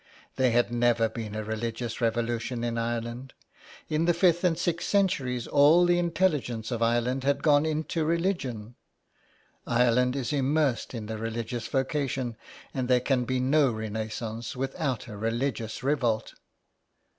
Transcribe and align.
There 0.35 0.49
had 0.51 0.71
never 0.71 1.07
been 1.07 1.35
a 1.35 1.43
religious 1.43 2.01
revolution 2.01 2.63
in 2.63 2.79
Ireland. 2.79 3.33
In 3.87 4.05
the 4.05 4.15
fifth 4.15 4.43
and 4.43 4.57
sixth 4.57 4.89
centuries 4.89 5.45
all 5.45 5.85
the 5.85 5.99
intelligence 5.99 6.71
of 6.71 6.81
Ireland 6.81 7.23
had 7.23 7.43
gone 7.43 7.67
into 7.67 8.03
religion." 8.03 8.73
Ireland 9.67 10.15
is 10.15 10.33
immersed 10.33 10.95
in 10.95 11.05
the 11.05 11.19
religious 11.19 11.67
vocation, 11.67 12.35
and 12.73 12.87
there 12.87 12.99
can 12.99 13.25
be 13.25 13.39
no 13.39 13.69
renaissance 13.71 14.55
without 14.55 15.05
a 15.07 15.15
religious 15.15 15.83
revolt.'' 15.83 16.33